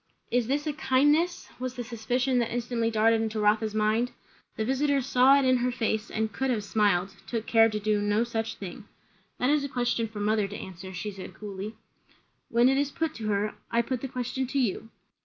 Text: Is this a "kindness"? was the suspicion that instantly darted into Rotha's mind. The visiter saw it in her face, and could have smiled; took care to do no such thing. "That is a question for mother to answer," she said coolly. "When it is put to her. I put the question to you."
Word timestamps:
Is 0.31 0.47
this 0.47 0.65
a 0.65 0.73
"kindness"? 0.73 1.47
was 1.59 1.75
the 1.75 1.83
suspicion 1.83 2.39
that 2.39 2.51
instantly 2.51 2.89
darted 2.89 3.21
into 3.21 3.39
Rotha's 3.39 3.75
mind. 3.75 4.09
The 4.55 4.65
visiter 4.65 4.99
saw 4.99 5.37
it 5.37 5.45
in 5.45 5.57
her 5.57 5.71
face, 5.71 6.09
and 6.09 6.33
could 6.33 6.49
have 6.49 6.63
smiled; 6.63 7.13
took 7.27 7.45
care 7.45 7.69
to 7.69 7.79
do 7.79 8.01
no 8.01 8.23
such 8.23 8.55
thing. 8.55 8.85
"That 9.37 9.51
is 9.51 9.63
a 9.63 9.69
question 9.69 10.07
for 10.07 10.19
mother 10.19 10.47
to 10.47 10.57
answer," 10.57 10.91
she 10.91 11.11
said 11.11 11.35
coolly. 11.35 11.75
"When 12.49 12.67
it 12.67 12.79
is 12.79 12.89
put 12.89 13.13
to 13.17 13.27
her. 13.27 13.53
I 13.69 13.83
put 13.83 14.01
the 14.01 14.07
question 14.07 14.47
to 14.47 14.57
you." 14.57 14.89